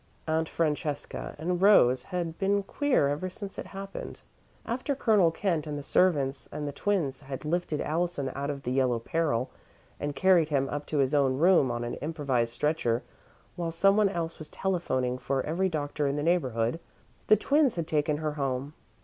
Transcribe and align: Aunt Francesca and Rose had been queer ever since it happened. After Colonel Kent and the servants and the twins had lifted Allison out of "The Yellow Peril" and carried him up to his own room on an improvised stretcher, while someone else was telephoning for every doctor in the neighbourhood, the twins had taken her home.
Aunt 0.27 0.49
Francesca 0.49 1.35
and 1.37 1.61
Rose 1.61 2.01
had 2.01 2.39
been 2.39 2.63
queer 2.63 3.07
ever 3.07 3.29
since 3.29 3.59
it 3.59 3.67
happened. 3.67 4.21
After 4.65 4.95
Colonel 4.95 5.29
Kent 5.29 5.67
and 5.67 5.77
the 5.77 5.83
servants 5.83 6.49
and 6.51 6.67
the 6.67 6.71
twins 6.71 7.21
had 7.21 7.45
lifted 7.45 7.79
Allison 7.81 8.31
out 8.33 8.49
of 8.49 8.63
"The 8.63 8.71
Yellow 8.71 8.97
Peril" 8.97 9.51
and 9.99 10.15
carried 10.15 10.49
him 10.49 10.67
up 10.69 10.87
to 10.87 10.97
his 10.97 11.13
own 11.13 11.37
room 11.37 11.69
on 11.69 11.83
an 11.83 11.93
improvised 11.93 12.51
stretcher, 12.51 13.03
while 13.55 13.69
someone 13.69 14.09
else 14.09 14.39
was 14.39 14.49
telephoning 14.49 15.19
for 15.19 15.43
every 15.45 15.69
doctor 15.69 16.07
in 16.07 16.15
the 16.15 16.23
neighbourhood, 16.23 16.79
the 17.27 17.35
twins 17.37 17.75
had 17.75 17.85
taken 17.85 18.17
her 18.17 18.31
home. 18.31 18.73